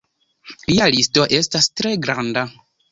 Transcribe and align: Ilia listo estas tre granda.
Ilia 0.71 0.87
listo 0.95 1.29
estas 1.41 1.71
tre 1.79 1.95
granda. 2.09 2.49